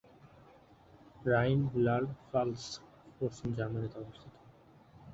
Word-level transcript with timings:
Rheinland-Pfalz 1.25 2.65
পশ্চিম 3.19 3.49
জার্মানিতে 3.53 3.97
অবস্থিত। 3.99 4.33